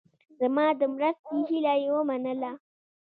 [0.39, 2.51] زما د مرستې هیله یې ومنله.